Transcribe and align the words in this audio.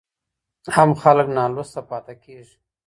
عام 0.73 0.91
خلګ 1.01 1.27
نالوسته 1.37 1.81
پاته 1.89 2.13
کيږي. 2.23 2.55